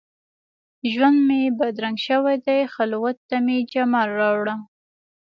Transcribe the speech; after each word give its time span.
ژوند 0.91 1.17
مي 1.27 1.41
بدرنګ 1.59 1.97
شوی 2.07 2.35
دي، 2.45 2.59
خلوت 2.73 3.17
ته 3.29 3.35
مي 3.45 3.57
جمال 3.71 4.09
راوړه 4.19 4.55